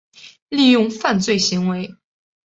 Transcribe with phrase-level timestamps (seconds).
[0.49, 1.95] 利用犯罪行为